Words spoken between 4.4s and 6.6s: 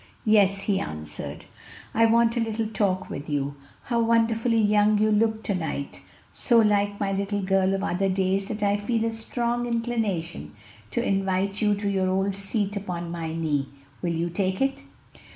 young you look to night! so